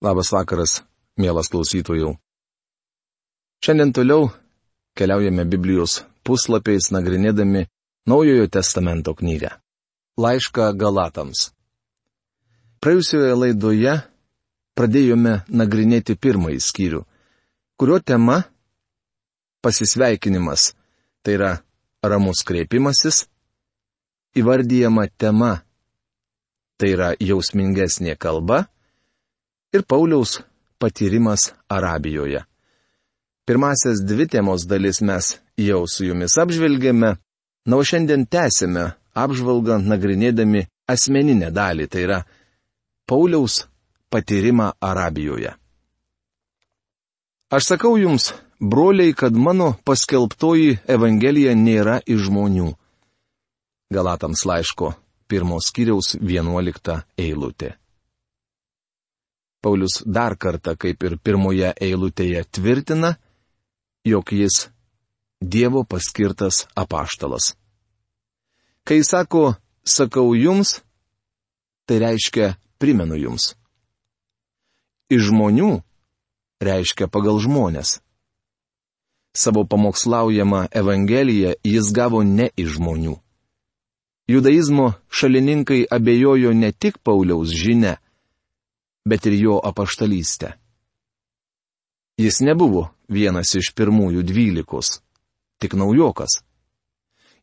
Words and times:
Labas 0.00 0.30
vakaras, 0.32 0.78
mielas 1.20 1.50
klausytojų. 1.52 2.14
Šiandien 3.60 3.90
toliau 3.92 4.30
keliaujame 4.96 5.44
Biblijos 5.44 5.98
puslapiais 6.24 6.88
nagrinėdami 6.88 7.66
Naujojo 8.08 8.46
testamento 8.48 9.12
knygą. 9.12 9.50
Laišką 10.16 10.70
Galatams. 10.80 11.50
Praėjusioje 12.80 13.36
laidoje 13.36 13.98
pradėjome 14.72 15.34
nagrinėti 15.52 16.16
pirmąjį 16.16 16.64
skyrių, 16.64 17.02
kurio 17.76 18.00
tema- 18.00 18.38
pasisveikinimas, 19.62 20.72
tai 21.20 21.36
yra 21.36 21.52
ramus 22.00 22.40
kreipimasis, 22.40 23.26
įvardyjama 24.32 25.10
tema, 25.12 25.60
tai 26.78 26.96
yra 26.96 27.12
jausmingesnė 27.20 28.16
kalba, 28.16 28.64
ir 29.72 29.82
Pauliaus 29.82 30.40
patyrimas 30.78 31.52
Arabijoje. 31.68 32.44
Pirmasias 33.46 33.98
dvi 34.08 34.26
temos 34.28 34.66
dalis 34.66 35.00
mes 35.00 35.38
jau 35.58 35.84
su 35.88 36.04
jumis 36.04 36.36
apžvelgėme, 36.38 37.16
na 37.66 37.76
o 37.76 37.82
šiandien 37.84 38.26
tęsime 38.26 38.92
apžvalgą 39.14 39.80
nagrinėdami 39.82 40.66
asmeninę 40.90 41.50
dalį, 41.54 41.86
tai 41.90 42.04
yra 42.06 42.20
Pauliaus 43.06 43.64
patyrimą 44.10 44.72
Arabijoje. 44.80 45.54
Aš 47.50 47.72
sakau 47.72 47.96
jums, 47.98 48.30
broliai, 48.60 49.14
kad 49.14 49.34
mano 49.34 49.74
paskelbtoji 49.84 50.78
Evangelija 50.86 51.54
nėra 51.58 51.98
iš 52.06 52.28
žmonių. 52.28 52.70
Galatams 53.90 54.46
laiško 54.46 54.94
pirmos 55.26 55.72
kiriaus 55.74 56.14
vienuolikta 56.22 57.02
eilutė. 57.18 57.79
Paulius 59.60 60.00
dar 60.06 60.36
kartą, 60.40 60.76
kaip 60.76 61.02
ir 61.04 61.18
pirmoje 61.20 61.72
eilutėje, 61.80 62.44
tvirtina, 62.50 63.16
jog 64.04 64.32
jis 64.32 64.68
Dievo 65.40 65.84
paskirtas 65.88 66.66
apaštalas. 66.76 67.54
Kai 68.84 69.00
sako, 69.04 69.54
sakau 69.84 70.34
jums, 70.36 70.82
tai 71.88 71.96
reiškia 72.02 72.56
primenu 72.76 73.16
jums. 73.16 73.54
Iš 75.08 75.30
žmonių 75.30 75.70
reiškia 76.60 77.08
pagal 77.08 77.40
žmonės. 77.40 78.00
Savo 79.32 79.64
pamokslaujamą 79.64 80.66
Evangeliją 80.76 81.54
jis 81.64 81.88
gavo 81.96 82.20
ne 82.22 82.50
iš 82.56 82.76
žmonių. 82.76 83.16
Judaizmo 84.30 84.92
šalininkai 85.08 85.86
abejojo 85.90 86.52
ne 86.52 86.70
tik 86.72 87.00
Pauliaus 87.02 87.50
žinia, 87.50 87.96
bet 89.04 89.26
ir 89.26 89.34
jo 89.40 89.60
apaštalystę. 89.64 90.54
Jis 92.20 92.40
nebuvo 92.44 92.90
vienas 93.08 93.54
iš 93.56 93.72
pirmųjų 93.76 94.22
dvylikos, 94.28 95.00
tik 95.60 95.74
naujokas. 95.74 96.42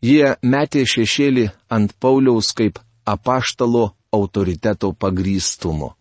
Jie 0.02 0.36
metė 0.45 0.86
šešėlį 0.86 1.47
ant 1.73 1.95
Pauliaus 1.97 2.52
kaip 2.53 2.77
apaštalo 3.05 3.95
autoriteto 4.14 4.94
pagrystumo. 4.94 5.95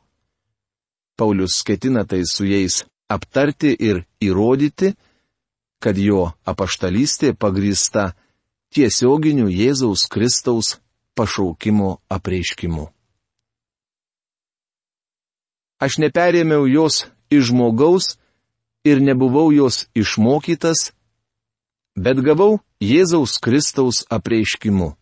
Paulius 1.17 1.63
ketina 1.65 2.05
tai 2.05 2.23
su 2.29 2.45
jais 2.45 2.85
aptarti 3.09 3.73
ir 3.81 4.05
įrodyti, 4.21 4.93
kad 5.81 5.97
jo 5.97 6.33
apaštalystė 6.45 7.33
pagrįsta 7.33 8.11
tiesioginiu 8.75 9.49
Jėzaus 9.49 10.05
Kristaus 10.13 10.77
pašaukimo 11.17 11.97
apreiškimu. 12.13 12.96
Aš 15.77 15.99
neperėmiau 16.01 16.65
jos 16.71 17.05
iš 17.29 17.51
žmogaus 17.51 18.17
ir 18.87 19.03
nebuvau 19.03 19.51
jos 19.53 19.85
išmokytas, 19.93 20.93
bet 21.97 22.21
gavau 22.25 22.61
Jėzaus 22.81 23.37
Kristaus 23.41 24.05
apreiškimu. 24.13 24.95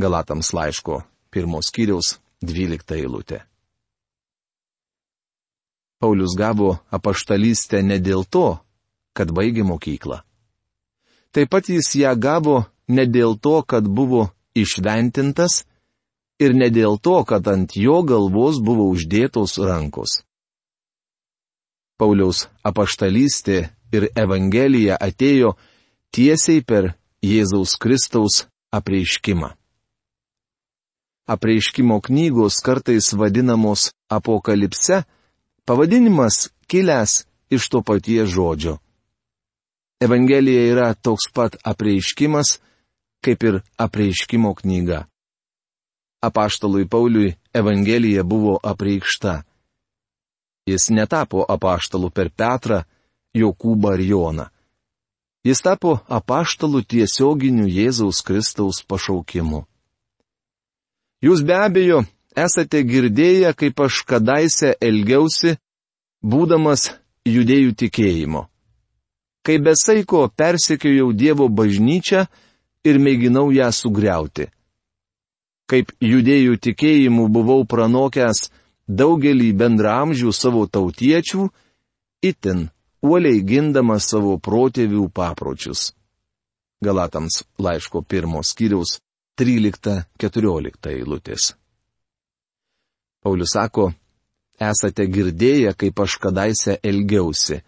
Galatams 0.00 0.52
laiško 0.54 1.02
pirmos 1.30 1.70
kiriaus 1.74 2.18
dvylikta 2.42 2.96
eilutė. 2.98 3.44
Paulius 6.00 6.32
gavo 6.38 6.78
apaštalystę 6.88 7.82
ne 7.84 7.98
dėl 8.00 8.24
to, 8.24 8.58
kad 9.12 9.32
baigė 9.36 9.66
mokyklą. 9.68 10.22
Taip 11.30 11.50
pat 11.52 11.68
jis 11.68 11.92
ją 12.00 12.14
gavo 12.16 12.64
ne 12.88 13.04
dėl 13.06 13.36
to, 13.36 13.60
kad 13.62 13.84
buvo 13.84 14.30
išventintas, 14.56 15.66
ir 16.40 16.56
ne 16.56 16.70
dėl 16.72 16.96
to, 16.98 17.20
kad 17.28 17.46
ant 17.52 17.76
jo 17.76 18.00
galvos 18.02 18.58
buvo 18.64 18.88
uždėtos 18.94 19.58
rankos. 19.60 20.22
Pauliaus 22.00 22.46
apaštalystė 22.64 23.58
ir 23.92 24.08
Evangelija 24.16 24.96
atėjo 24.96 25.52
tiesiai 26.16 26.64
per 26.64 26.94
Jėzaus 27.20 27.76
Kristaus 27.76 28.46
apreiškimą. 28.72 29.52
Apreiškimo 31.30 32.00
knygos 32.00 32.56
kartais 32.64 33.12
vadinamos 33.12 33.90
apokalipse, 34.10 35.04
pavadinimas 35.68 36.48
kilęs 36.66 37.26
iš 37.52 37.68
to 37.68 37.84
paties 37.84 38.32
žodžio. 38.32 38.80
Evangelija 40.00 40.64
yra 40.72 40.88
toks 40.96 41.28
pat 41.36 41.60
apreiškimas, 41.60 42.56
kaip 43.20 43.44
ir 43.44 43.60
apreiškimo 43.76 44.56
knyga 44.56 45.09
apaštalui 46.20 46.88
Pauliui 46.88 47.34
Evangelija 47.54 48.22
buvo 48.22 48.58
apreikšta. 48.62 49.42
Jis 50.66 50.90
netapo 50.90 51.44
apaštalu 51.48 52.10
per 52.10 52.30
Petrą, 52.30 52.82
Jokūbą 53.34 53.94
ar 53.94 54.00
Joną. 54.00 54.46
Jis 55.44 55.62
tapo 55.62 55.98
apaštalu 56.08 56.82
tiesioginiu 56.82 57.66
Jėzaus 57.66 58.20
Kristaus 58.26 58.82
pašaukimu. 58.84 59.64
Jūs 61.24 61.44
be 61.46 61.56
abejo 61.56 62.02
esate 62.36 62.82
girdėję, 62.84 63.54
kaip 63.56 63.80
aš 63.80 64.02
kadaise 64.04 64.74
elgiausi, 64.80 65.56
būdamas 66.22 66.90
judėjų 67.24 67.74
tikėjimo. 67.80 68.46
Kai 69.46 69.56
besaiko 69.64 70.28
persekiojau 70.36 71.12
Dievo 71.16 71.48
bažnyčią 71.48 72.26
ir 72.84 73.00
mėginau 73.00 73.48
ją 73.54 73.70
sugriauti 73.72 74.50
kaip 75.70 75.92
judėjų 76.02 76.58
tikėjimų 76.66 77.28
buvau 77.30 77.62
pranokęs 77.68 78.48
daugelį 78.90 79.52
bendramžių 79.60 80.32
savo 80.34 80.66
tautiečių, 80.66 81.46
itin 82.26 82.66
uoliai 83.06 83.42
gindamas 83.46 84.10
savo 84.10 84.36
protėvių 84.42 85.06
papročius. 85.14 85.92
Galatams 86.82 87.44
laiško 87.60 88.02
pirmos 88.02 88.50
skyriaus 88.54 88.98
13-14 89.40 90.90
eilutės. 90.90 91.52
Paulius 93.20 93.52
sako, 93.52 93.90
esate 94.60 95.04
girdėję, 95.06 95.74
kaip 95.76 96.00
aš 96.00 96.16
kadaise 96.20 96.78
elgiausi. 96.82 97.60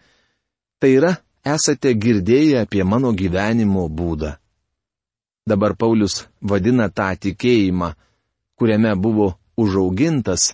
Tai 0.81 0.91
yra, 0.91 1.13
esate 1.45 1.93
girdėję 1.95 2.65
apie 2.65 2.85
mano 2.85 3.13
gyvenimo 3.13 3.85
būdą. 3.89 4.39
Dabar 5.47 5.75
Paulius 5.77 6.29
vadina 6.41 6.87
tą 6.89 7.09
tikėjimą, 7.19 7.93
kuriame 8.55 8.93
buvo 8.95 9.33
užaugintas 9.59 10.53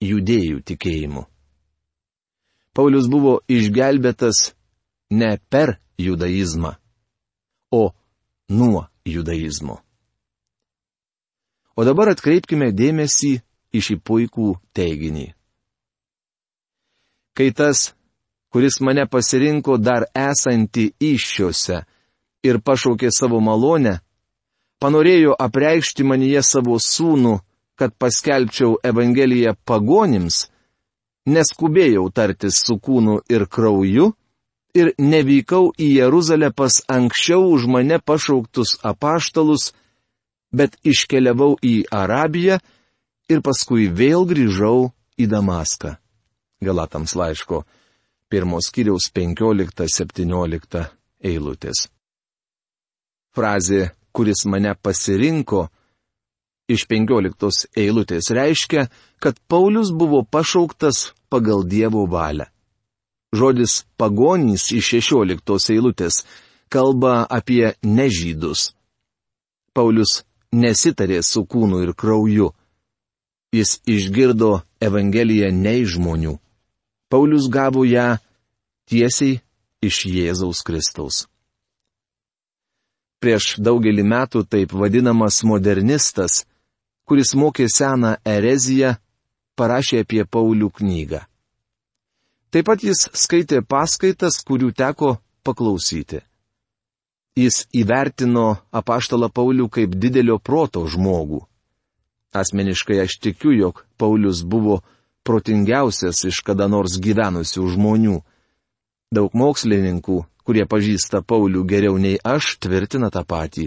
judėjų 0.00 0.62
tikėjimu. 0.64 1.26
Paulius 2.72 3.08
buvo 3.10 3.40
išgelbėtas 3.50 4.54
ne 5.10 5.34
per 5.50 5.76
judaizmą, 5.98 6.76
o 7.74 7.90
nuo 8.48 8.86
judaizmo. 9.04 9.80
O 11.76 11.84
dabar 11.84 12.14
atkreipkime 12.14 12.70
dėmesį 12.72 13.34
į 13.74 13.82
šį 13.84 13.96
puikų 14.08 14.48
teiginį. 14.74 15.28
Kai 17.36 17.52
tas, 17.54 17.92
kuris 18.50 18.80
mane 18.82 19.04
pasirinko 19.06 19.76
dar 19.78 20.08
esantį 20.16 20.88
iššiose, 21.12 21.84
ir 22.42 22.60
pašaukė 22.62 23.10
savo 23.14 23.40
malonę, 23.40 23.98
panorėjo 24.82 25.34
apreikšti 25.38 26.06
manyje 26.06 26.42
savo 26.46 26.78
sūnų, 26.78 27.38
kad 27.78 27.94
paskelbčiau 27.98 28.78
Evangeliją 28.82 29.54
pagonims, 29.66 30.48
neskubėjau 31.28 32.08
tartis 32.14 32.62
su 32.64 32.78
kūnu 32.82 33.20
ir 33.30 33.46
krauju 33.46 34.12
ir 34.78 34.92
nevykau 34.98 35.72
į 35.78 35.88
Jeruzalę 35.98 36.50
pas 36.54 36.80
anksčiau 36.90 37.50
už 37.54 37.66
mane 37.70 37.98
pašauktus 37.98 38.78
apaštalus, 38.82 39.72
bet 40.52 40.78
iškeliavau 40.82 41.56
į 41.62 41.88
Arabiją 41.92 42.58
ir 43.28 43.42
paskui 43.44 43.88
vėl 43.92 44.26
grįžau 44.28 44.90
į 45.18 45.28
Damaską. 45.30 45.96
Galatams 46.64 47.14
laiško 47.14 47.62
pirmos 48.28 48.72
kiriaus 48.74 49.10
15-17 49.14 50.84
eilutės 51.22 51.86
frazė, 53.38 53.90
kuris 54.12 54.42
mane 54.50 54.74
pasirinko, 54.82 55.68
iš 56.68 56.84
penkioliktos 56.90 57.66
eilutės 57.78 58.32
reiškia, 58.34 58.88
kad 59.22 59.38
Paulius 59.48 59.92
buvo 59.94 60.24
pašauktas 60.24 61.12
pagal 61.30 61.64
Dievo 61.64 62.04
valią. 62.10 62.48
Žodis 63.32 63.84
pagonys 64.00 64.70
iš 64.72 64.94
16 64.96 65.72
eilutės 65.74 66.22
kalba 66.72 67.26
apie 67.28 67.74
nežydus. 67.84 68.72
Paulius 69.76 70.22
nesitarė 70.52 71.20
su 71.22 71.44
kūnu 71.44 71.82
ir 71.84 71.92
krauju. 71.94 72.52
Jis 73.52 73.78
išgirdo 73.88 74.62
Evangeliją 74.80 75.52
ne 75.52 75.78
iš 75.82 75.96
žmonių. 75.96 76.34
Paulius 77.08 77.48
gavo 77.52 77.84
ją 77.88 78.18
tiesiai 78.88 79.40
iš 79.84 80.04
Jėzaus 80.08 80.64
Kristaus. 80.64 81.26
Prieš 83.18 83.56
daugelį 83.58 84.04
metų 84.06 84.44
taip 84.46 84.72
vadinamas 84.72 85.42
modernistas, 85.42 86.44
kuris 87.08 87.34
mokė 87.34 87.66
seną 87.66 88.14
ereziją, 88.22 88.94
parašė 89.58 90.04
apie 90.04 90.22
Paulių 90.24 90.70
knygą. 90.78 91.24
Taip 92.54 92.68
pat 92.70 92.84
jis 92.84 93.08
skaitė 93.12 93.60
paskaitas, 93.66 94.38
kurių 94.46 94.70
teko 94.72 95.16
paklausyti. 95.44 96.22
Jis 97.38 97.66
įvertino 97.74 98.46
apaštalą 98.70 99.28
Paulių 99.34 99.66
kaip 99.68 99.98
didelio 99.98 100.38
proto 100.38 100.86
žmogų. 100.86 101.42
Asmeniškai 102.38 103.02
aš 103.02 103.18
tikiu, 103.24 103.52
jog 103.52 103.84
Paulius 103.98 104.44
buvo 104.44 104.80
protingiausias 105.26 106.24
iš 106.30 106.40
kada 106.46 106.68
nors 106.70 106.98
gyvenusių 107.02 107.66
žmonių. 107.74 108.16
Daug 109.12 109.34
mokslininkų, 109.34 110.22
kurie 110.48 110.64
pažįsta 110.64 111.20
Paulių 111.20 111.60
geriau 111.68 111.98
nei 112.00 112.16
aš, 112.24 112.54
tvirtina 112.56 113.10
tą 113.12 113.20
patį. 113.28 113.66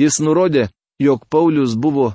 Jis 0.00 0.16
nurodė, 0.24 0.70
jog 0.96 1.26
Paulius 1.28 1.74
buvo 1.76 2.14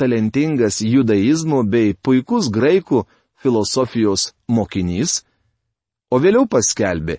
talentingas 0.00 0.80
judaizmo 0.80 1.60
bei 1.68 1.92
puikus 1.92 2.48
graikų 2.48 3.02
filosofijos 3.36 4.30
mokinys, 4.48 5.18
o 6.08 6.16
vėliau 6.16 6.48
paskelbė, 6.48 7.18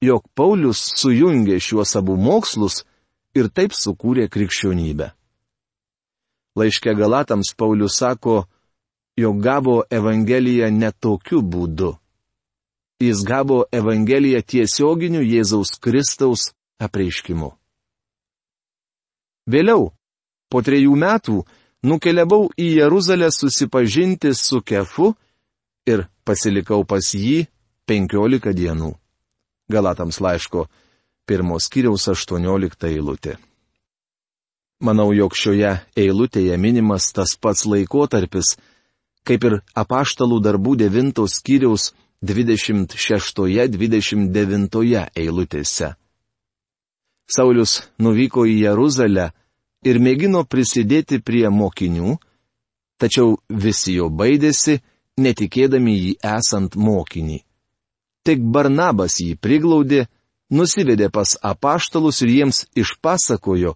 jog 0.00 0.24
Paulius 0.32 0.80
sujungė 0.96 1.60
šiuos 1.60 1.92
abu 2.00 2.16
mokslus 2.16 2.86
ir 3.36 3.52
taip 3.52 3.76
sukūrė 3.76 4.30
krikščionybę. 4.32 5.12
Laiške 6.56 6.96
Galatams 6.96 7.52
Paulius 7.52 8.00
sako, 8.00 8.46
jog 9.20 9.44
gavo 9.44 9.82
Evangeliją 9.92 10.72
ne 10.72 10.88
tokiu 10.92 11.44
būdu. 11.44 11.98
Jis 13.02 13.24
gavo 13.26 13.64
Evangeliją 13.74 14.42
tiesioginiu 14.46 15.24
Jėzaus 15.26 15.74
Kristaus 15.82 16.52
apreiškimu. 16.78 17.50
Vėliau, 19.50 19.90
po 20.46 20.62
trejų 20.62 20.94
metų, 21.02 21.40
nukeliavau 21.82 22.46
į 22.54 22.68
Jeruzalę 22.78 23.30
susipažinti 23.34 24.30
su 24.38 24.62
Kefu 24.62 25.12
ir 25.86 26.06
pasilikau 26.22 26.84
pas 26.86 27.10
jį 27.14 27.48
penkiolika 27.90 28.52
dienų. 28.54 28.92
Galatams 29.72 30.20
laiško 30.22 30.68
pirmos 31.26 31.66
kiriaus 31.72 32.06
aštuoniolikta 32.12 32.90
eilutė. 32.92 33.38
Manau, 34.82 35.12
jog 35.14 35.34
šioje 35.38 35.76
eilutėje 35.98 36.56
minimas 36.58 37.10
tas 37.14 37.36
pats 37.38 37.66
laikotarpis, 37.70 38.56
kaip 39.22 39.44
ir 39.46 39.60
apaštalų 39.78 40.40
darbų 40.42 40.74
devintos 40.80 41.38
kiriaus 41.46 41.92
26-29 42.22 45.10
eilutėse. 45.18 45.98
Saulis 47.26 47.82
nuvyko 47.98 48.46
į 48.46 48.62
Jeruzalę 48.66 49.32
ir 49.86 49.98
mėgino 49.98 50.44
prisidėti 50.46 51.18
prie 51.22 51.48
mokinių, 51.50 52.18
tačiau 53.00 53.36
visi 53.48 53.94
jo 53.98 54.08
baidėsi, 54.10 54.80
netikėdami 55.18 55.96
jį 55.96 56.16
esant 56.22 56.76
mokinį. 56.76 57.44
Tik 58.22 58.38
Barnabas 58.54 59.18
jį 59.20 59.36
priglaudė, 59.42 60.06
nusivedė 60.54 61.10
pas 61.10 61.34
apaštalus 61.42 62.22
ir 62.22 62.28
jiems 62.36 62.66
išpasakojo, 62.78 63.74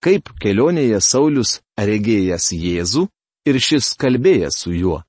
kaip 0.00 0.32
kelionėje 0.40 1.00
Saulis 1.04 1.60
regėjęs 1.76 2.52
Jėzų 2.54 3.08
ir 3.48 3.60
šis 3.60 3.92
kalbėjęs 4.00 4.56
su 4.64 4.72
juo. 4.72 5.02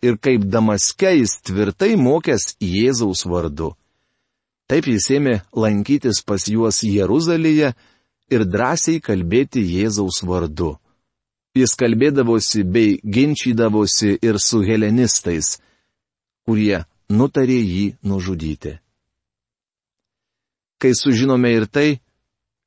Ir 0.00 0.16
kaip 0.16 0.46
Damaske 0.48 1.12
jis 1.18 1.36
tvirtai 1.44 1.92
mokęs 2.00 2.54
Jėzaus 2.64 3.26
vardu. 3.28 3.74
Taip 4.70 4.86
jis 4.88 5.10
ėmė 5.16 5.40
lankytis 5.52 6.22
pas 6.24 6.46
juos 6.48 6.80
Jeruzalėje 6.86 7.74
ir 8.30 8.44
drąsiai 8.46 9.00
kalbėti 9.02 9.60
Jėzaus 9.66 10.22
vardu. 10.24 10.76
Jis 11.58 11.74
kalbėdavosi 11.74 12.62
bei 12.62 13.00
ginčydavosi 13.02 14.14
ir 14.22 14.38
su 14.38 14.62
helenistais, 14.62 15.58
kurie 16.46 16.84
nutarė 17.10 17.58
jį 17.58 17.86
nužudyti. 18.06 18.78
Kai 20.80 20.92
sužinome 20.96 21.50
ir 21.52 21.66
tai, 21.66 22.00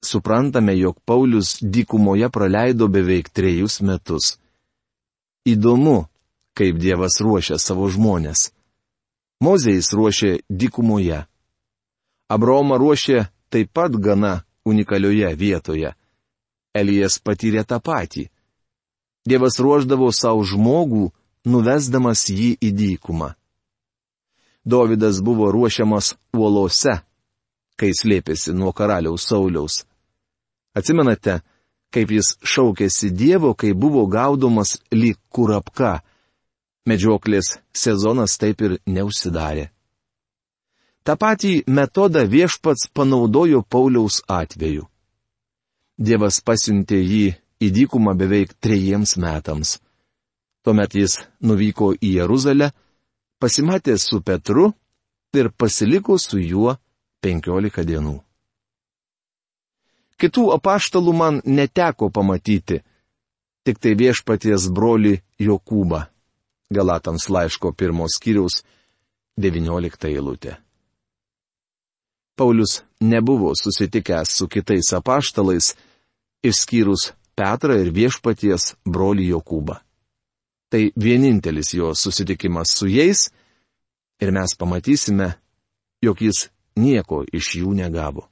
suprantame, 0.04 0.76
jog 0.78 1.00
Paulius 1.08 1.56
dykumoje 1.64 2.28
praleido 2.30 2.90
beveik 2.92 3.32
trejus 3.34 3.80
metus. 3.82 4.36
Įdomu, 5.48 6.04
kaip 6.58 6.78
Dievas 6.78 7.20
ruošia 7.22 7.58
savo 7.58 7.90
žmonės. 7.90 8.52
Mozėjais 9.44 9.90
ruošė 9.94 10.32
dykumoje. 10.50 11.26
Abraomą 12.30 12.78
ruošė 12.80 13.26
taip 13.52 13.74
pat 13.74 13.96
gana 13.98 14.44
unikalioje 14.66 15.34
vietoje. 15.36 15.94
Elijas 16.74 17.20
patyrė 17.20 17.66
tą 17.68 17.80
patį. 17.84 18.30
Dievas 19.28 19.60
ruoždavo 19.60 20.10
savo 20.12 20.44
žmogų, 20.44 21.12
nuvesdamas 21.46 22.28
jį 22.30 22.56
į 22.60 22.72
dykumą. 22.76 23.34
Dovydas 24.66 25.20
buvo 25.22 25.52
ruošiamas 25.52 26.14
uolose, 26.34 27.02
kai 27.76 27.92
slėpėsi 27.92 28.56
nuo 28.56 28.72
karaliaus 28.72 29.28
Sauliaus. 29.28 29.84
Atsimenate, 30.74 31.42
kaip 31.94 32.12
jis 32.16 32.38
šaukėsi 32.42 33.12
Dievo, 33.12 33.54
kai 33.54 33.74
buvo 33.74 34.06
gaudomas 34.08 34.80
lyg 34.92 35.20
kurapka. 35.30 36.02
Medžioklės 36.84 37.58
sezonas 37.72 38.36
taip 38.38 38.62
ir 38.62 38.74
neužsidarė. 38.86 39.70
Ta 41.04 41.16
patį 41.20 41.64
metodą 41.68 42.26
viešpats 42.28 42.90
panaudojo 42.96 43.62
Pauliaus 43.64 44.20
atveju. 44.28 44.84
Dievas 46.00 46.42
pasiuntė 46.44 47.00
jį 47.00 47.26
į 47.64 47.72
dykumą 47.78 48.16
beveik 48.20 48.56
trejiems 48.60 49.16
metams. 49.16 49.78
Tuomet 50.64 50.96
jis 50.96 51.18
nuvyko 51.40 51.94
į 51.96 52.14
Jeruzalę, 52.20 52.72
pasimatė 53.40 53.98
su 54.00 54.22
Petru 54.22 54.72
ir 55.36 55.52
pasiliko 55.52 56.18
su 56.20 56.40
juo 56.40 56.78
penkiolika 57.24 57.84
dienų. 57.88 58.20
Kitų 60.20 60.50
apaštalų 60.56 61.14
man 61.16 61.42
neteko 61.44 62.10
pamatyti, 62.12 62.80
tik 63.64 63.80
tai 63.80 63.96
viešpaties 64.00 64.68
broli 64.72 65.18
Jokūbą. 65.40 66.13
Galatams 66.74 67.30
laiško 67.30 67.72
pirmos 67.78 68.18
skyriaus 68.18 68.64
19 69.40 70.10
eilutė. 70.10 70.58
Paulius 72.36 72.82
nebuvo 73.00 73.54
susitikęs 73.56 74.30
su 74.38 74.48
kitais 74.48 74.94
apaštalais, 74.94 75.76
išskyrus 76.44 77.14
Petrą 77.34 77.80
ir 77.82 77.90
viešpaties 77.94 78.76
brolį 78.86 79.32
Jokūbą. 79.32 79.80
Tai 80.70 80.84
vienintelis 80.98 81.74
jo 81.74 81.94
susitikimas 81.98 82.74
su 82.78 82.90
jais 82.90 83.32
ir 84.22 84.32
mes 84.34 84.54
pamatysime, 84.58 85.34
jog 86.02 86.22
jis 86.22 86.50
nieko 86.76 87.24
iš 87.34 87.56
jų 87.62 87.74
negavo. 87.78 88.28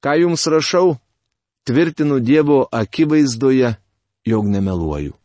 Ką 0.00 0.14
jums 0.20 0.46
rašau, 0.46 0.96
tvirtinu 1.68 2.20
Dievo 2.24 2.68
akivaizdoje, 2.72 3.74
jog 4.24 4.48
nemeluoju. 4.48 5.17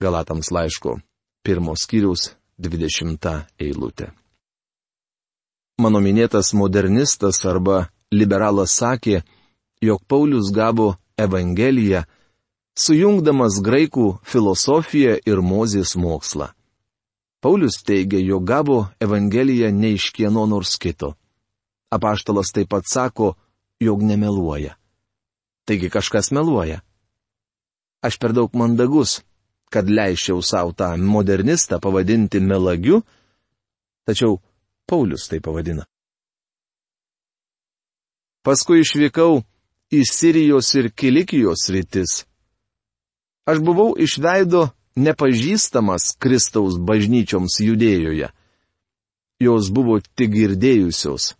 Galatams 0.00 0.48
laiško 0.50 0.98
pirmos 1.44 1.82
skyriaus 1.84 2.30
20 2.58 3.26
eilutė. 3.60 4.10
Mano 5.80 6.00
minėtas 6.00 6.52
modernistas 6.56 7.40
arba 7.44 7.90
liberalas 8.12 8.72
sakė, 8.80 9.22
jog 9.80 10.00
Paulius 10.08 10.50
gavo 10.56 10.94
Evangeliją, 11.20 12.02
sujungdamas 12.76 13.60
graikų 13.64 14.06
filosofiją 14.24 15.18
ir 15.24 15.40
mozės 15.44 15.96
mokslą. 15.96 16.50
Paulius 17.40 17.80
teigia, 17.84 18.20
jog 18.20 18.44
gavo 18.44 18.78
Evangeliją 19.00 19.72
ne 19.72 19.94
iš 19.96 20.10
kieno 20.16 20.44
nors 20.48 20.76
kito. 20.80 21.14
Apaštalas 21.92 22.52
taip 22.52 22.68
pat 22.72 22.88
sako, 22.88 23.34
jog 23.80 24.04
nemeluoja. 24.04 24.76
Taigi 25.64 25.88
kažkas 25.92 26.30
meluoja. 26.32 26.80
Aš 28.04 28.16
per 28.20 28.32
daug 28.36 28.52
mandagus, 28.56 29.20
kad 29.70 29.90
leiščiau 29.90 30.42
savo 30.42 30.74
tą 30.74 30.96
modernistą 30.98 31.78
pavadinti 31.82 32.40
melagiu, 32.40 33.02
tačiau 34.06 34.40
Paulius 34.86 35.28
tai 35.30 35.38
pavadina. 35.40 35.86
Paskui 38.42 38.82
išvykau 38.82 39.42
į 39.92 40.00
Sirijos 40.08 40.72
ir 40.78 40.90
Kilikijos 40.90 41.68
rytis. 41.70 42.24
Aš 43.46 43.60
buvau 43.62 43.94
iš 43.98 44.18
veido 44.22 44.68
nepažįstamas 44.96 46.14
Kristaus 46.18 46.78
bažnyčioms 46.78 47.60
judėjoje. 47.62 48.30
Jos 49.40 49.70
buvo 49.72 49.98
tik 50.16 50.32
girdėjusios. 50.34 51.34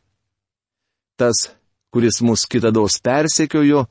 Tas, 1.20 1.50
kuris 1.92 2.20
mus 2.24 2.46
kitados 2.48 3.00
persekiojo, 3.04 3.86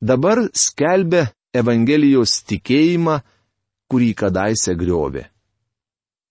dabar 0.00 0.42
skelbia 0.52 1.30
Evangelijos 1.56 2.42
tikėjimą, 2.46 3.20
kurį 3.90 4.14
kadaise 4.14 4.78
griovė. 4.78 5.26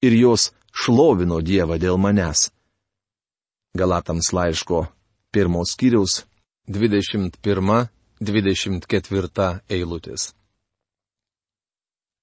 Ir 0.06 0.14
jos 0.16 0.54
šlovino 0.72 1.42
Dievą 1.44 1.76
dėl 1.82 1.98
manęs. 2.00 2.52
Galatams 3.76 4.32
laiško 4.34 4.88
pirmos 5.32 5.76
kiriaus 5.78 6.26
21-24 6.70 9.60
eilutės. 9.70 10.34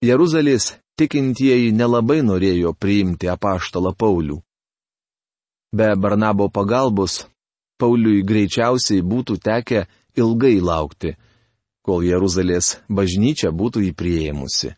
Jeruzalės 0.05 0.77
tikintieji 0.99 1.73
nelabai 1.73 2.23
norėjo 2.23 2.73
priimti 2.75 3.29
apaštalą 3.33 3.95
Paulių. 3.97 4.43
Be 5.77 5.97
Barnabo 5.97 6.49
pagalbos 6.49 7.27
Pauliui 7.77 8.23
greičiausiai 8.25 9.03
būtų 9.05 9.37
tekę 9.45 9.87
ilgai 10.17 10.61
laukti, 10.61 11.17
kol 11.85 12.05
Jeruzalės 12.07 12.81
bažnyčia 12.89 13.51
būtų 13.53 13.83
jį 13.85 13.93
prieimusi. 13.93 14.73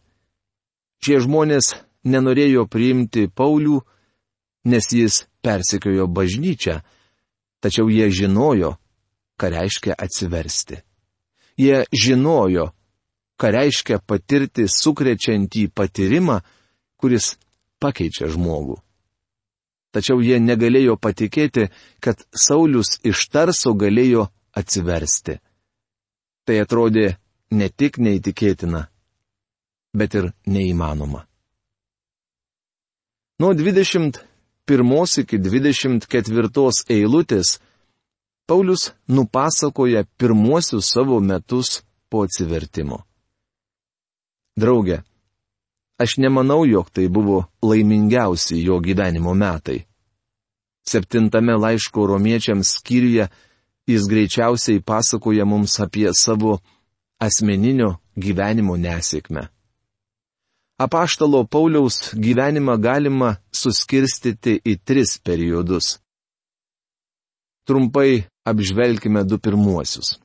Šie 1.05 1.21
žmonės 1.23 1.75
nenorėjo 2.09 2.67
priimti 2.71 3.29
Paulių, 3.29 3.81
nes 4.69 4.91
jis 4.93 5.23
persikiojo 5.45 6.09
bažnyčią, 6.11 6.81
tačiau 7.63 7.89
jie 7.91 8.09
žinojo, 8.11 8.75
ką 9.39 9.51
reiškia 9.55 9.95
atsiversti. 9.99 10.83
Jie 11.59 11.85
žinojo, 11.95 12.71
ką 13.39 13.53
reiškia 13.55 14.01
patirti 14.03 14.67
sukrečiantį 14.71 15.69
patyrimą, 15.75 16.41
kuris 16.99 17.37
pakeičia 17.79 18.31
žmogų. 18.35 18.79
Tačiau 19.95 20.21
jie 20.21 20.37
negalėjo 20.43 20.99
patikėti, 21.01 21.71
kad 22.03 22.21
Saulis 22.35 22.99
iš 23.07 23.25
tarso 23.33 23.73
galėjo 23.73 24.29
atsiversti. 24.53 25.39
Tai 26.45 26.57
atrodė 26.61 27.17
ne 27.51 27.69
tik 27.71 27.97
neįtikėtina, 28.03 28.85
bet 29.99 30.15
ir 30.15 30.31
neįmanoma. 30.47 31.25
Nuo 33.39 33.53
21 33.55 35.21
iki 35.23 35.39
24 35.39 36.85
eilutės 36.91 37.59
Paulius 38.49 38.93
nupasakoja 39.09 40.05
pirmuosius 40.19 40.91
savo 40.95 41.21
metus 41.21 41.83
po 42.09 42.23
atsivertimo. 42.25 43.03
Drauge, 44.57 45.03
aš 45.99 46.17
nemanau, 46.17 46.65
jog 46.67 46.89
tai 46.91 47.09
buvo 47.09 47.45
laimingiausi 47.63 48.63
jo 48.65 48.81
gyvenimo 48.81 49.35
metai. 49.35 49.85
Septintame 50.89 51.55
laiško 51.61 52.07
romiečiams 52.07 52.73
skyriuje 52.79 53.29
jis 53.89 54.09
greičiausiai 54.09 54.81
pasakoja 54.81 55.45
mums 55.45 55.81
apie 55.81 56.09
savo 56.13 56.59
asmeninio 57.21 57.99
gyvenimo 58.17 58.77
nesėkmę. 58.77 59.49
Apaštalo 60.79 61.45
Pauliaus 61.45 62.15
gyvenimą 62.15 62.77
galima 62.79 63.33
suskirstyti 63.51 64.61
į 64.63 64.77
tris 64.87 65.17
periodus. 65.19 65.97
Trumpai 67.67 68.23
apžvelkime 68.47 69.25
du 69.27 69.41
pirmuosius. 69.43 70.21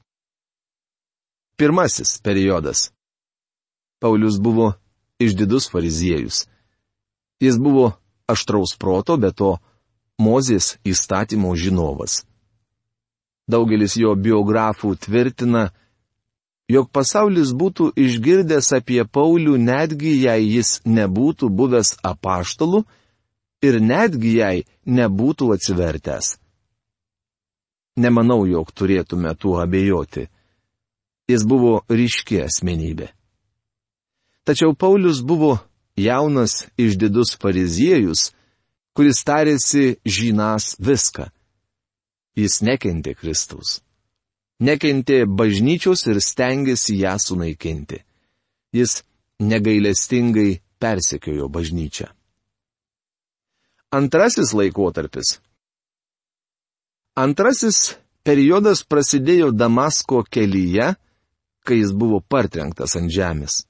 Pirmasis 1.57 2.19
periodas. 2.21 2.91
Paulius 3.99 4.37
buvo 4.37 4.73
išdidus 5.19 5.71
fariziejus. 5.73 6.45
Jis 7.41 7.57
buvo 7.57 7.91
aštraus 8.29 8.77
proto, 8.77 9.17
bet 9.17 9.35
to 9.41 9.57
Mozės 10.21 10.77
įstatymo 10.85 11.55
žinovas. 11.57 12.21
Daugelis 13.49 13.97
jo 13.97 14.13
biografų 14.13 14.93
tvirtina, 15.01 15.71
jog 16.73 16.89
pasaulis 16.95 17.51
būtų 17.53 17.91
išgirdęs 17.99 18.71
apie 18.77 19.03
Paulių 19.05 19.57
netgi 19.61 20.13
jei 20.23 20.47
jis 20.55 20.79
nebūtų 20.85 21.49
buvęs 21.53 21.97
apaštalu 22.11 22.83
ir 23.67 23.79
netgi 23.81 24.37
jei 24.39 24.63
nebūtų 24.85 25.51
atsivertęs. 25.55 26.37
Nemanau, 28.03 28.41
jog 28.49 28.71
turėtume 28.73 29.35
tuo 29.37 29.59
abejoti. 29.61 30.25
Jis 31.29 31.45
buvo 31.45 31.83
ryški 31.89 32.41
asmenybė. 32.47 33.11
Tačiau 34.43 34.73
Paulius 34.75 35.21
buvo 35.23 35.59
jaunas 35.95 36.65
išdidus 36.75 37.37
fariziejus, 37.39 38.31
kuris 38.97 39.21
tarėsi 39.23 39.93
žinas 40.03 40.73
viską. 40.81 41.29
Jis 42.35 42.59
nekentė 42.65 43.13
Kristaus 43.13 43.82
nekentė 44.67 45.23
bažnyčios 45.27 46.05
ir 46.11 46.19
stengiasi 46.23 46.99
ją 47.03 47.15
sunaikinti. 47.19 48.01
Jis 48.73 49.01
negailestingai 49.39 50.61
persekiojo 50.81 51.49
bažnyčią. 51.49 52.07
Antrasis 53.93 54.53
laikotarpis. 54.57 55.37
Antrasis 57.13 57.93
periodas 58.25 58.81
prasidėjo 58.89 59.51
Damasko 59.53 60.23
kelyje, 60.33 60.95
kai 61.63 61.77
jis 61.77 61.93
buvo 61.93 62.19
partrenktas 62.19 62.97
ant 62.97 63.11
žemės. 63.13 63.63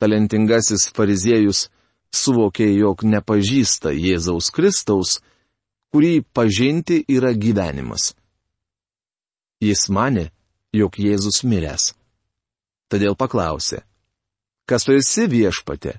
Talentingasis 0.00 0.88
fariziejus 0.96 1.66
suvokė, 2.14 2.70
jog 2.78 3.04
nepažįsta 3.04 3.92
Jėzaus 3.92 4.48
Kristaus, 4.54 5.18
kurį 5.92 6.22
pažinti 6.32 7.02
yra 7.08 7.34
gyvenimas. 7.34 8.14
Jis 9.60 9.88
mane, 9.90 10.28
jog 10.72 10.94
Jėzus 10.98 11.42
miręs. 11.42 11.92
Todėl 12.88 13.16
paklausė, 13.18 13.82
kas 14.68 14.86
tu 14.86 14.94
esi 14.94 15.26
viešpate? 15.28 15.98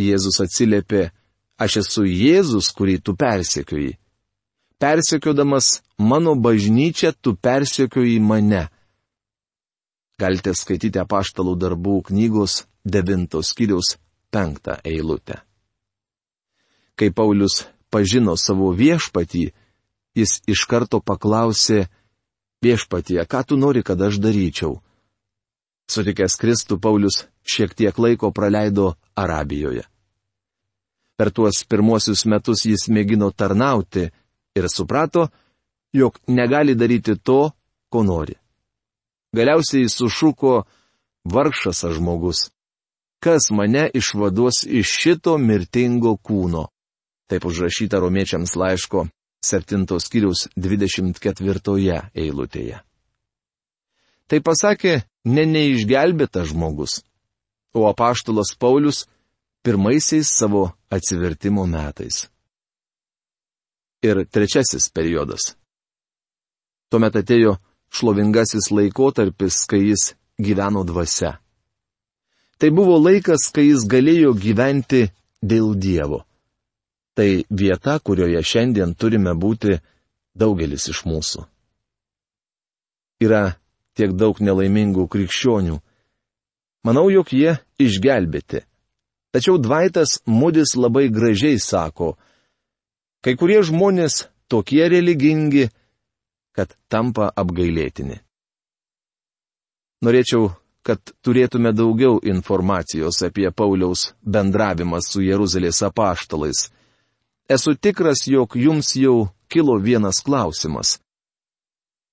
Jėzus 0.00 0.40
atsiliepė, 0.42 1.10
aš 1.58 1.80
esu 1.82 2.04
Jėzus, 2.06 2.70
kurį 2.74 3.00
tu 3.02 3.14
persekioji. 3.18 3.96
Persekiodamas 4.78 5.82
mano 5.98 6.34
bažnyčią, 6.34 7.12
tu 7.20 7.34
persekioji 7.34 8.20
mane. 8.20 8.68
Galite 10.18 10.54
skaityti 10.54 11.00
apaštalų 11.02 11.56
darbų 11.58 11.96
knygos 12.10 12.64
9 12.86 13.42
skyriaus 13.42 13.96
5 14.34 14.78
eilutę. 14.84 15.40
Kai 16.94 17.10
Paulius 17.10 17.64
pažino 17.90 18.36
savo 18.38 18.70
viešpatį, 18.74 19.48
jis 20.14 20.38
iš 20.46 20.66
karto 20.70 21.00
paklausė, 21.02 21.88
Viešpatie, 22.64 23.20
ką 23.28 23.40
tu 23.44 23.56
nori, 23.60 23.82
kad 23.84 24.00
aš 24.00 24.16
daryčiau? 24.24 24.78
Sutikęs 25.92 26.38
Kristų 26.40 26.78
Paulius 26.80 27.26
šiek 27.44 27.74
tiek 27.76 27.98
laiko 28.00 28.30
praleido 28.32 28.94
Arabijoje. 29.12 29.84
Per 31.18 31.28
tuos 31.30 31.60
pirmuosius 31.68 32.24
metus 32.24 32.64
jis 32.64 32.88
mėgino 32.88 33.28
tarnauti 33.36 34.06
ir 34.56 34.68
suprato, 34.72 35.28
jog 35.92 36.16
negali 36.26 36.74
daryti 36.74 37.18
to, 37.20 37.52
ko 37.92 38.02
nori. 38.02 38.34
Galiausiai 39.36 39.84
jis 39.84 39.98
sušuko 40.00 40.54
vargšas 41.28 41.84
žmogus. 41.98 42.48
Kas 43.20 43.50
mane 43.52 43.90
išvaduos 43.92 44.64
iš 44.64 44.88
šito 45.02 45.36
mirtingo 45.38 46.16
kūno? 46.16 46.64
Taip 47.28 47.44
užrašyta 47.44 48.00
romiečiams 48.00 48.56
laiško 48.56 49.04
7 49.44 49.84
skyriaus 50.00 50.48
24 50.56 52.00
eilutėje. 52.14 52.80
Tai 54.28 54.40
pasakė 54.40 55.02
ne 55.28 55.44
neišgelbėtas 55.48 56.48
žmogus, 56.52 57.02
o 57.76 57.84
apaštalas 57.90 58.54
Paulius 58.58 59.04
pirmaisiais 59.64 60.30
savo 60.30 60.70
atsivertimo 60.90 61.66
metais. 61.66 62.28
Ir 64.04 64.24
trečiasis 64.28 64.90
periodas. 64.92 65.54
Tuomet 66.92 67.16
atėjo 67.20 67.56
šlovingasis 67.94 68.68
laikotarpis, 68.72 69.64
kai 69.68 69.80
jis 69.90 70.12
gyveno 70.40 70.84
dvasia. 70.84 71.38
Tai 72.58 72.70
buvo 72.70 72.98
laikas, 73.00 73.48
kai 73.54 73.68
jis 73.70 73.86
galėjo 73.90 74.34
gyventi 74.38 75.08
dėl 75.42 75.74
Dievo. 75.74 76.22
Tai 77.14 77.44
vieta, 77.50 77.98
kurioje 78.02 78.42
šiandien 78.42 78.94
turime 78.98 79.34
būti 79.38 79.78
daugelis 80.34 80.88
iš 80.90 81.04
mūsų. 81.06 81.44
Yra 83.22 83.54
tiek 83.94 84.14
daug 84.18 84.40
nelaimingų 84.42 85.06
krikščionių. 85.08 85.78
Manau, 86.84 87.06
jog 87.12 87.30
jie 87.32 87.54
išgelbėti. 87.80 88.64
Tačiau 89.34 89.58
Dvaitas 89.58 90.18
Mudis 90.26 90.74
labai 90.78 91.08
gražiai 91.10 91.58
sako, 91.58 92.14
kai 93.22 93.34
kurie 93.38 93.62
žmonės 93.66 94.26
tokie 94.50 94.84
religingi, 94.90 95.70
kad 96.54 96.74
tampa 96.90 97.30
apgailėtini. 97.34 98.20
Norėčiau 100.04 100.52
kad 100.84 101.00
turėtume 101.24 101.72
daugiau 101.72 102.18
informacijos 102.28 103.22
apie 103.24 103.48
Pauliaus 103.50 104.10
bendravimą 104.20 105.00
su 105.00 105.22
Jeruzalės 105.24 105.80
apaštalais. 105.86 106.68
Esu 107.48 107.74
tikras, 107.74 108.26
jog 108.26 108.56
jums 108.56 108.96
jau 108.96 109.28
kilo 109.48 109.76
vienas 109.78 110.22
klausimas. 110.24 111.00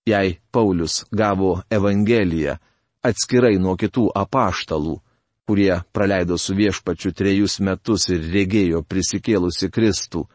Jei 0.06 0.40
Paulius 0.52 1.06
gavo 1.12 1.62
Evangeliją 1.70 2.58
atskirai 3.04 3.56
nuo 3.58 3.78
kitų 3.80 4.10
apaštalų, 4.16 4.98
kurie 5.48 5.72
praleido 5.94 6.38
su 6.38 6.56
viešpačiu 6.58 7.14
trejus 7.16 7.60
metus 7.64 8.10
ir 8.10 8.26
regėjo 8.34 8.84
prisikėlusi 8.84 9.70
Kristų, 9.72 10.26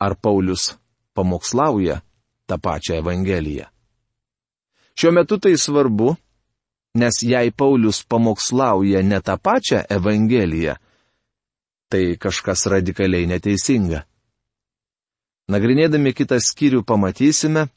ar 0.00 0.16
Paulius 0.18 0.74
pamokslauja 1.14 2.00
tą 2.46 2.58
pačią 2.58 2.98
Evangeliją? 3.04 3.70
Šiuo 4.98 5.12
metu 5.12 5.38
tai 5.38 5.54
svarbu, 5.60 6.16
nes 6.98 7.22
jei 7.22 7.52
Paulius 7.52 8.02
pamokslauja 8.02 9.02
ne 9.02 9.20
tą 9.20 9.38
pačią 9.38 9.84
Evangeliją, 9.88 10.74
tai 11.88 12.16
kažkas 12.18 12.66
radikaliai 12.70 13.26
neteisinga. 13.30 14.02
Nagrinėdami 15.46 16.10
kitą 16.16 16.40
skyrių 16.42 16.82
pamatysime, 16.82 17.68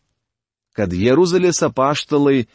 kad 0.74 0.94
Jeruzalės 0.94 1.62
apaštalai 1.66 2.48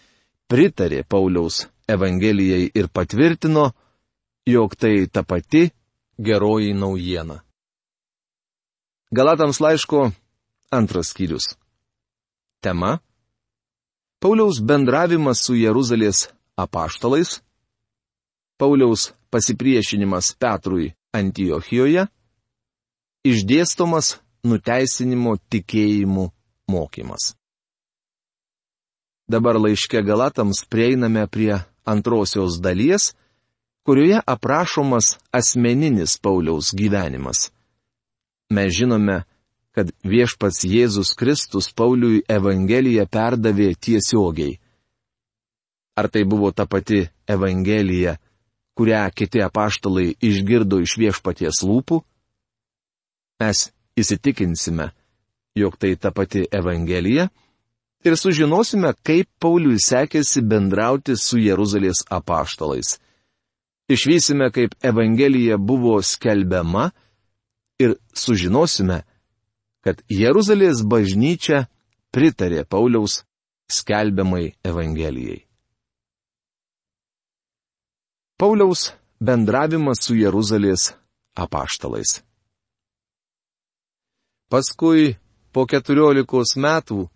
pritarė 0.50 1.04
Pauliaus 1.06 1.68
Evangelijai 1.86 2.70
ir 2.74 2.88
patvirtino, 2.88 3.70
jog 4.48 4.74
tai 4.74 5.06
ta 5.06 5.22
pati 5.22 5.68
geroji 6.18 6.74
naujiena. 6.74 7.42
Galatams 9.14 9.60
laiško 9.60 10.10
antras 10.74 11.12
skyrius. 11.14 11.54
Tema 12.64 12.98
Pauliaus 14.18 14.58
bendravimas 14.64 15.44
su 15.44 15.54
Jeruzalės 15.54 16.30
apaštalais, 16.56 17.38
Pauliaus 18.58 19.12
pasipriešinimas 19.30 20.32
Petrui 20.40 20.94
Antiochijoje, 21.14 22.06
išdėstomas 23.24 24.18
nuteisinimo 24.44 25.36
tikėjimų 25.52 26.28
mokymas. 26.70 27.32
Dabar 29.30 29.56
laiške 29.56 30.02
Galatams 30.04 30.64
prieiname 30.68 31.24
prie 31.32 31.62
antrosios 31.88 32.58
dalies, 32.60 33.14
kurioje 33.84 34.20
aprašomas 34.26 35.16
asmeninis 35.32 36.18
Pauliaus 36.20 36.74
gyvenimas. 36.76 37.48
Mes 38.52 38.72
žinome, 38.76 39.22
kad 39.74 39.90
viešpats 40.04 40.64
Jėzus 40.68 41.14
Kristus 41.18 41.70
Pauliui 41.72 42.22
Evangeliją 42.28 43.06
perdavė 43.10 43.72
tiesiogiai. 43.74 44.58
Ar 45.98 46.08
tai 46.12 46.24
buvo 46.28 46.50
ta 46.52 46.66
pati 46.66 47.04
Evangelija, 47.26 48.18
kurią 48.78 49.06
kiti 49.14 49.42
apaštalai 49.44 50.14
išgirdo 50.20 50.80
iš 50.82 50.96
viešpaties 50.98 51.62
lūpų? 51.66 52.00
Mes 53.42 53.70
įsitikinsime, 53.98 54.90
jog 55.58 55.78
tai 55.78 55.94
ta 55.96 56.10
pati 56.10 56.44
Evangelija 56.50 57.28
ir 58.04 58.16
sužinosime, 58.18 58.92
kaip 59.06 59.28
Pauliui 59.40 59.80
sekėsi 59.80 60.42
bendrauti 60.44 61.16
su 61.16 61.38
Jeruzalės 61.40 62.04
apaštalais. 62.10 62.98
Išvysime, 63.88 64.50
kaip 64.50 64.76
Evangelija 64.82 65.58
buvo 65.58 65.98
skelbiama 66.02 66.90
ir 67.78 67.96
sužinosime, 68.14 69.02
kad 69.84 70.00
Jeruzalės 70.08 70.80
bažnyčia 70.88 71.66
pritarė 72.14 72.64
Pauliaus 72.64 73.22
skelbiamai 73.68 74.54
Evangelijai. 74.64 75.44
Pauliaus 78.34 78.88
bendravimas 79.22 80.00
su 80.02 80.16
Jeruzalės 80.18 80.88
apaštalais. 81.38 82.18
Paskui, 84.50 85.14
po 85.54 85.62
keturiolikos 85.70 86.56
metų, 86.58 87.06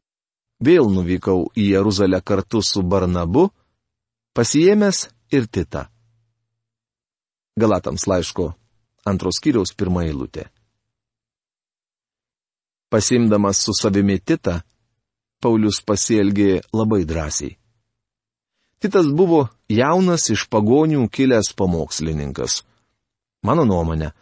vėl 0.62 0.86
nuvykau 0.94 1.50
į 1.58 1.72
Jeruzalę 1.74 2.22
kartu 2.22 2.62
su 2.62 2.84
Barnabu, 2.86 3.48
pasijėmęs 4.34 5.08
ir 5.34 5.50
Titą. 5.50 5.88
Galatams 7.58 8.06
laiško 8.06 8.52
antros 9.10 9.42
kiriaus 9.42 9.74
pirmą 9.74 10.06
eilutę. 10.06 10.46
Pasimdamas 12.94 13.58
su 13.66 13.74
savimi 13.74 14.20
Titą, 14.22 14.60
Paulius 15.42 15.82
pasielgė 15.82 16.60
labai 16.72 17.02
drąsiai. 17.06 17.58
Titas 18.78 19.08
buvo 19.10 19.48
jaunas 19.68 20.28
iš 20.30 20.46
pagonių 20.50 21.08
kilęs 21.10 21.50
pamokslininkas. 21.58 22.62
Mano 23.42 23.64
nuomonė, 23.66 24.12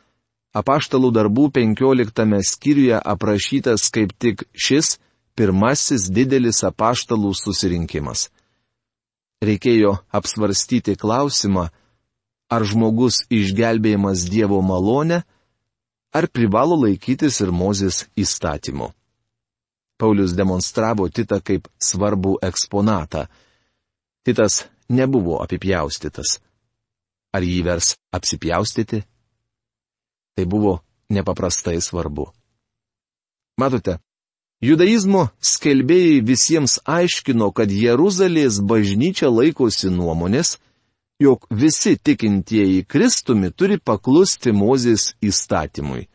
apaštalų 0.56 1.10
darbų 1.12 1.50
penkioliktame 1.58 2.40
skyriuje 2.44 2.96
aprašytas 3.00 3.90
kaip 3.92 4.14
tik 4.16 4.46
šis 4.52 4.96
pirmasis 5.36 6.08
didelis 6.08 6.62
apaštalų 6.64 7.34
susirinkimas. 7.36 8.30
Reikėjo 9.44 9.98
apsvarstyti 10.16 10.96
klausimą, 10.96 11.68
ar 12.48 12.64
žmogus 12.64 13.26
išgelbėjimas 13.28 14.24
Dievo 14.32 14.62
malonę, 14.64 15.20
ar 16.16 16.28
privalo 16.32 16.78
laikytis 16.80 17.42
ir 17.44 17.52
Mozės 17.52 18.06
įstatymų. 18.16 18.88
Paulius 20.00 20.32
demonstravo 20.36 21.08
Titą 21.08 21.40
kaip 21.44 21.68
svarbų 21.80 22.38
eksponatą. 22.44 23.26
Titas 24.26 24.64
nebuvo 24.90 25.36
apipjaustytas. 25.38 26.40
Ar 27.30 27.44
jį 27.46 27.60
vers 27.62 27.92
apsipjaustyti? 28.10 29.04
Tai 30.34 30.44
buvo 30.50 30.72
nepaprastai 31.14 31.78
svarbu. 31.78 32.24
Matote, 33.62 34.00
judaizmo 34.58 35.28
skelbėjai 35.38 36.24
visiems 36.26 36.80
aiškino, 36.82 37.52
kad 37.54 37.70
Jeruzalės 37.70 38.58
bažnyčia 38.58 39.30
laikosi 39.30 39.92
nuomonės, 39.94 40.56
jog 41.22 41.46
visi 41.50 41.94
tikintieji 41.94 42.82
Kristumi 42.82 43.52
turi 43.54 43.78
paklusti 43.78 44.50
Mozės 44.50 45.12
įstatymui. 45.22 46.08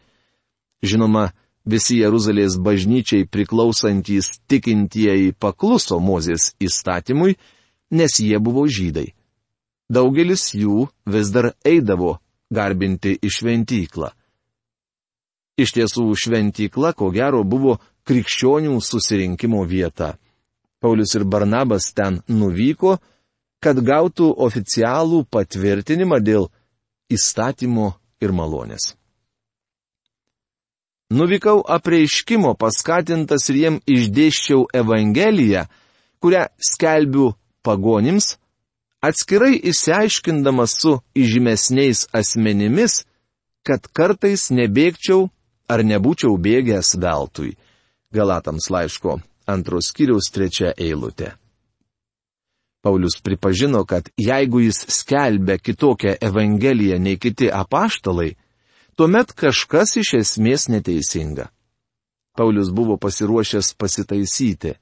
Žinoma, 0.83 1.29
visi 1.63 2.01
Jeruzalės 2.01 2.59
bažnyčiai 2.59 3.23
priklausantys 3.23 4.33
tikintieji 4.51 5.31
pakluso 5.39 6.03
Mozės 6.03 6.51
įstatymui, 6.59 7.39
nes 7.91 8.19
jie 8.19 8.39
buvo 8.39 8.65
žydai. 8.67 9.11
Daugelis 9.91 10.53
jų 10.55 10.87
vis 11.05 11.31
dar 11.35 11.51
eidavo 11.67 12.17
garbinti 12.51 13.17
į 13.19 13.31
šventyklą. 13.37 14.11
Iš 15.59 15.75
tiesų, 15.75 16.05
šventykla, 16.15 16.93
ko 16.97 17.11
gero, 17.13 17.43
buvo 17.43 17.77
krikščionių 18.07 18.79
susirinkimo 18.81 19.61
vieta. 19.67 20.15
Paulius 20.81 21.13
ir 21.15 21.27
Barnabas 21.27 21.91
ten 21.93 22.21
nuvyko, 22.31 22.95
kad 23.61 23.77
gautų 23.77 24.31
oficialų 24.41 25.25
patvirtinimą 25.29 26.17
dėl 26.23 26.47
įstatymo 27.13 27.91
ir 28.23 28.33
malonės. 28.33 28.95
Nuvykau 31.11 31.59
apreiškimo 31.67 32.55
paskatintas 32.55 33.49
ir 33.51 33.57
jiem 33.59 33.77
išdėščiau 33.83 34.63
Evangeliją, 34.81 35.65
kurią 36.23 36.45
skelbiu 36.55 37.33
pagonims, 37.63 38.35
atskirai 39.01 39.57
įsiaiškindamas 39.71 40.77
su 40.81 40.97
įžymesniais 41.17 42.07
asmenimis, 42.13 43.03
kad 43.65 43.85
kartais 43.93 44.49
nebėgčiau 44.53 45.29
ar 45.71 45.83
nebūčiau 45.85 46.37
bėgęs 46.37 46.95
veltui. 47.01 47.55
Galatams 48.11 48.69
laiško 48.73 49.19
antros 49.47 49.91
kiriaus 49.95 50.29
trečia 50.33 50.73
eilutė. 50.77 51.31
Paulius 52.81 53.19
pripažino, 53.21 53.85
kad 53.85 54.09
jeigu 54.17 54.63
jis 54.63 54.85
skelbia 54.89 55.59
kitokią 55.61 56.15
evangeliją 56.21 56.97
nei 56.99 57.17
kiti 57.21 57.51
apaštalai, 57.53 58.33
tuomet 58.97 59.33
kažkas 59.37 59.97
iš 60.01 60.13
esmės 60.21 60.65
neteisinga. 60.69 61.51
Paulius 62.37 62.71
buvo 62.73 62.97
pasiruošęs 62.97 63.73
pasitaisyti. 63.77 64.73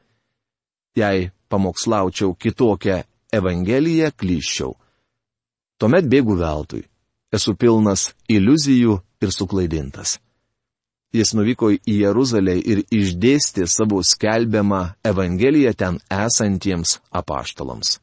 Jei 0.96 1.32
pamokslaučiau 1.50 2.36
kitokią 2.36 3.02
evangeliją, 3.34 4.12
klyščiau. 4.18 4.74
Tuomet 5.80 6.08
bėgu 6.12 6.38
veltui. 6.40 6.84
Esu 7.34 7.54
pilnas 7.56 8.10
iliuzijų 8.30 8.98
ir 9.22 9.32
suklaidintas. 9.32 10.18
Jis 11.14 11.34
nuvyko 11.34 11.72
į 11.74 11.94
Jeruzalę 12.04 12.54
ir 12.58 12.84
išdėstė 12.94 13.66
savo 13.70 14.02
skelbiamą 14.06 14.82
Evangeliją 15.12 15.74
ten 15.74 15.98
esantiems 16.14 17.00
apaštalams. 17.10 17.98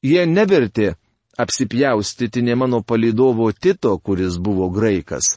Jie 0.00 0.24
nevertė 0.28 0.94
apsipjaustyti 1.36 2.42
ne 2.42 2.54
mano 2.54 2.80
palidovo 2.82 3.50
Tito, 3.52 3.98
kuris 3.98 4.38
buvo 4.38 4.70
graikas. 4.72 5.36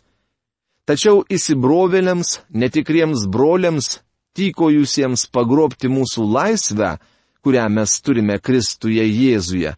Tačiau 0.87 1.25
įsibrovėliams, 1.27 2.39
netikriems 2.55 3.27
broliams, 3.27 3.99
tykojusiems 4.37 5.27
pagrobti 5.33 5.89
mūsų 5.91 6.25
laisvę, 6.29 6.97
kurią 7.43 7.67
mes 7.71 7.95
turime 8.03 8.39
Kristuje 8.39 9.05
Jėzuje, 9.05 9.73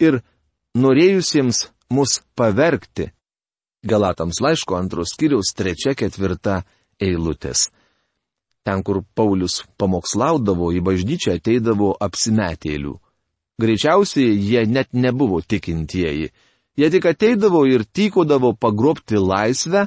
ir 0.00 0.20
norėjusiems 0.74 1.68
mus 1.94 2.20
pavergti. 2.36 3.10
Galatams 3.84 4.40
laiško 4.40 4.78
antros 4.78 5.12
kiriaus 5.18 5.52
trečia 5.56 5.94
ketvirta 5.94 6.62
eilutės. 7.00 7.68
Ten, 8.64 8.80
kur 8.80 9.02
Paulius 9.14 9.60
pamokslaudavo, 9.76 10.70
į 10.72 10.80
bažnyčią 10.80 11.36
ateidavo 11.36 11.92
apsimetėlių. 12.00 12.94
Greičiausiai 13.60 14.32
jie 14.40 14.64
net 14.66 14.96
nebuvo 14.96 15.42
tikintieji. 15.44 16.30
Jie 16.74 16.88
tik 16.90 17.04
ateidavo 17.06 17.66
ir 17.70 17.84
tykodavo 17.84 18.54
pagrobti 18.56 19.20
laisvę, 19.20 19.84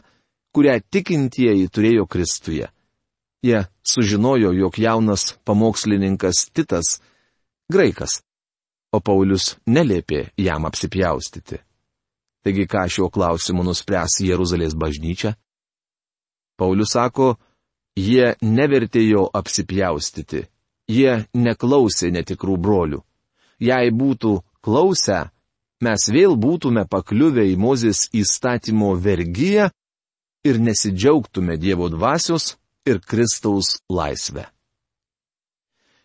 kurią 0.53 0.77
tikintieji 0.93 1.67
turėjo 1.73 2.05
Kristuje. 2.05 2.69
Jie 3.47 3.65
sužinojo, 3.83 4.51
jog 4.51 4.79
jaunas 4.79 5.37
pamokslininkas 5.43 6.49
Titas- 6.53 7.01
graikas, 7.73 8.21
o 8.91 8.99
Paulius 8.99 9.55
neliepė 9.67 10.29
jam 10.37 10.65
apsipjaustyti. 10.65 11.61
Taigi 12.43 12.65
ką 12.67 12.83
šiuo 12.91 13.07
klausimu 13.11 13.63
nuspręs 13.63 14.19
Jeruzalės 14.23 14.75
bažnyčia? 14.75 15.35
Paulius 16.59 16.91
sako, 16.95 17.37
jie 17.95 18.35
nevertė 18.41 19.01
jo 19.07 19.23
apsipjaustyti, 19.39 20.43
jie 20.87 21.25
neklausė 21.33 22.11
netikrų 22.11 22.57
brolių. 22.57 23.01
Jei 23.59 23.91
būtų 23.91 24.41
klausę, 24.61 25.29
mes 25.81 26.09
vėl 26.11 26.35
būtume 26.35 26.83
pakliuvę 26.89 27.47
į 27.47 27.55
Mozės 27.57 28.09
įstatymo 28.11 28.95
vergyją 28.95 29.71
ir 30.43 30.59
nesidžiaugtume 30.59 31.57
Dievo 31.57 31.89
dvasios 31.89 32.57
ir 32.87 33.01
Kristaus 33.03 33.77
laisvę. 33.89 34.47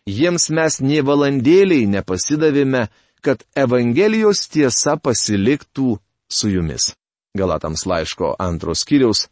Jiems 0.07 0.49
mes 0.51 0.81
nie 0.83 0.99
valandėliai 1.05 1.87
nepasidavėme, 1.87 2.87
kad 3.23 3.45
Evangelijos 3.55 4.47
tiesa 4.51 4.97
pasiliktų 4.99 5.95
su 6.27 6.51
jumis. 6.51 6.91
Galatams 7.33 7.85
laiško 7.87 8.35
antros 8.39 8.83
kiriaus 8.85 9.29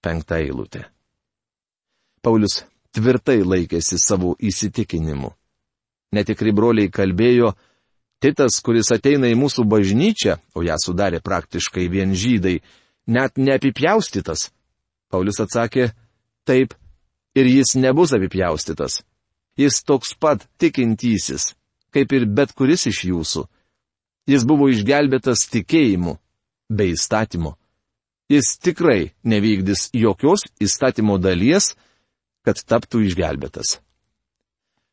penktą 0.00 0.40
eilutę. 0.40 0.86
Paulius 2.24 2.62
tvirtai 2.96 3.42
laikėsi 3.44 4.00
savo 4.00 4.32
įsitikinimu. 4.40 5.30
Netikri 6.16 6.52
broliai 6.56 6.90
kalbėjo, 6.90 7.52
Titas, 8.20 8.58
kuris 8.60 8.90
ateina 8.92 9.30
į 9.32 9.36
mūsų 9.40 9.64
bažnyčią, 9.64 10.34
o 10.52 10.60
ją 10.60 10.74
sudarė 10.76 11.22
praktiškai 11.24 11.86
vien 11.88 12.12
žydai, 12.12 12.58
net 13.08 13.40
neapipjaustytas. 13.40 14.50
Paulius 15.08 15.40
atsakė, 15.40 15.86
taip, 16.50 16.74
ir 17.34 17.46
jis 17.46 17.76
nebus 17.78 18.12
apipjaustytas. 18.16 19.00
Jis 19.58 19.82
toks 19.86 20.14
pat 20.14 20.46
tikintysis, 20.58 21.54
kaip 21.94 22.12
ir 22.16 22.26
bet 22.26 22.54
kuris 22.56 22.86
iš 22.90 23.04
jūsų. 23.10 23.46
Jis 24.30 24.44
buvo 24.46 24.68
išgelbėtas 24.70 25.46
tikėjimu, 25.50 26.16
be 26.70 26.90
įstatymo. 26.94 27.56
Jis 28.30 28.54
tikrai 28.62 29.10
nevykdys 29.26 29.88
jokios 29.96 30.46
įstatymo 30.62 31.18
dalies, 31.18 31.74
kad 32.46 32.62
taptų 32.62 33.02
išgelbėtas. 33.08 33.80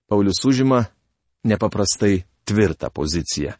Paulius 0.09 0.41
užima 0.47 0.87
nepaprastai 1.45 2.25
tvirtą 2.47 2.89
poziciją. 2.89 3.53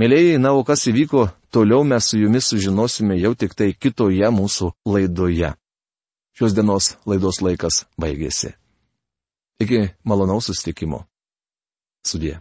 Mėlyjei, 0.00 0.38
na, 0.40 0.54
o 0.56 0.62
kas 0.64 0.86
įvyko, 0.88 1.26
toliau 1.52 1.84
mes 1.84 2.06
su 2.08 2.16
jumis 2.16 2.48
sužinosime 2.48 3.18
jau 3.20 3.34
tik 3.36 3.52
tai 3.58 3.74
kitoje 3.76 4.30
mūsų 4.32 4.70
laidoje. 4.88 5.52
Šios 6.32 6.54
dienos 6.56 6.94
laidos 7.04 7.42
laikas 7.44 7.82
baigėsi. 8.00 8.54
Iki 9.60 9.82
malonaus 10.08 10.48
sustikimo. 10.48 11.04
Sudė. 12.08 12.38